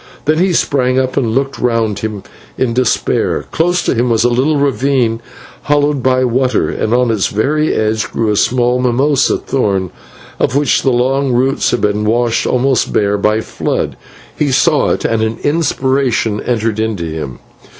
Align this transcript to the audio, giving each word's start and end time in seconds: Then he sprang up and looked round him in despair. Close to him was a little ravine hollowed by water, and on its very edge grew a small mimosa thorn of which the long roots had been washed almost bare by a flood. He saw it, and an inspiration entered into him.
Then 0.25 0.39
he 0.39 0.51
sprang 0.51 0.97
up 0.97 1.15
and 1.15 1.35
looked 1.35 1.59
round 1.59 1.99
him 1.99 2.23
in 2.57 2.73
despair. 2.73 3.45
Close 3.51 3.83
to 3.83 3.93
him 3.93 4.09
was 4.09 4.23
a 4.23 4.29
little 4.29 4.57
ravine 4.57 5.21
hollowed 5.65 6.01
by 6.01 6.23
water, 6.25 6.69
and 6.69 6.91
on 6.91 7.11
its 7.11 7.27
very 7.27 7.75
edge 7.75 8.09
grew 8.09 8.31
a 8.31 8.35
small 8.35 8.79
mimosa 8.79 9.37
thorn 9.37 9.91
of 10.39 10.55
which 10.55 10.81
the 10.81 10.89
long 10.89 11.31
roots 11.33 11.69
had 11.69 11.81
been 11.81 12.03
washed 12.03 12.47
almost 12.47 12.91
bare 12.91 13.19
by 13.19 13.35
a 13.35 13.41
flood. 13.43 13.95
He 14.35 14.51
saw 14.51 14.89
it, 14.89 15.05
and 15.05 15.21
an 15.21 15.37
inspiration 15.43 16.41
entered 16.41 16.79
into 16.79 17.05
him. 17.05 17.37